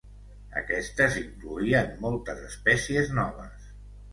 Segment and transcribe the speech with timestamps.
[0.61, 3.71] Aquests incloïen moltes espècies noves.